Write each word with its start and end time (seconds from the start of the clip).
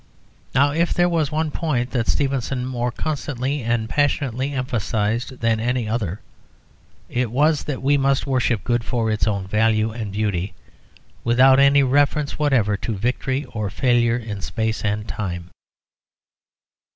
Now 0.55 0.71
if 0.71 0.95
there 0.95 1.07
was 1.07 1.31
one 1.31 1.51
point 1.51 1.91
that 1.91 2.07
Stevenson 2.07 2.65
more 2.65 2.91
constantly 2.91 3.61
and 3.61 3.87
passionately 3.87 4.51
emphasised 4.51 5.41
than 5.41 5.59
any 5.59 5.87
other 5.87 6.21
it 7.07 7.29
was 7.29 7.65
that 7.65 7.83
we 7.83 7.99
must 7.99 8.25
worship 8.25 8.63
good 8.63 8.83
for 8.83 9.11
its 9.11 9.27
own 9.27 9.45
value 9.45 9.91
and 9.91 10.11
beauty, 10.11 10.55
without 11.23 11.59
any 11.59 11.83
reference 11.83 12.39
whatever 12.39 12.75
to 12.77 12.97
victory 12.97 13.45
or 13.53 13.69
failure 13.69 14.17
in 14.17 14.41
space 14.41 14.83
and 14.83 15.07
time. 15.07 15.51